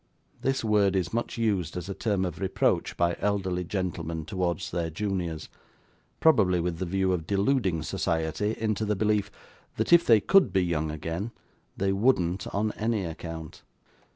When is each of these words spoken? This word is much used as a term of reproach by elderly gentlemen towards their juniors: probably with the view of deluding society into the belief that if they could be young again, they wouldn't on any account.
This 0.41 0.63
word 0.63 0.95
is 0.95 1.13
much 1.13 1.37
used 1.37 1.77
as 1.77 1.87
a 1.87 1.93
term 1.93 2.25
of 2.25 2.39
reproach 2.39 2.97
by 2.97 3.15
elderly 3.19 3.63
gentlemen 3.63 4.25
towards 4.25 4.71
their 4.71 4.89
juniors: 4.89 5.47
probably 6.19 6.59
with 6.59 6.79
the 6.79 6.87
view 6.87 7.13
of 7.13 7.27
deluding 7.27 7.83
society 7.83 8.55
into 8.57 8.83
the 8.83 8.95
belief 8.95 9.29
that 9.75 9.93
if 9.93 10.03
they 10.03 10.19
could 10.19 10.51
be 10.51 10.65
young 10.65 10.89
again, 10.89 11.29
they 11.77 11.91
wouldn't 11.93 12.47
on 12.47 12.71
any 12.71 13.03
account. 13.05 13.61